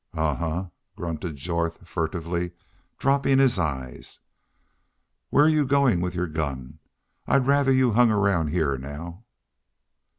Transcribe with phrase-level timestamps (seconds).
[0.15, 2.53] "Ahuh!" grunted Jorth, furtively
[2.97, 4.19] dropping his eyes.
[5.29, 6.79] "Where you goin' with your gun?
[7.27, 9.25] I'd rather you hung round heah now."